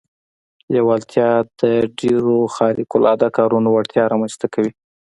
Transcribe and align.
لېوالتیا 0.73 1.29
د 1.61 1.61
ډېرو 1.99 2.37
خارق 2.55 2.89
العاده 2.97 3.29
کارونو 3.37 3.67
وړتیا 3.71 4.03
رامنځته 4.11 4.47
کوي 4.53 4.71